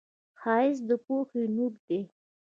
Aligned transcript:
ښایست 0.41 0.83
د 0.87 0.91
پوهې 1.05 1.43
نور 1.55 1.73
دی 1.87 1.99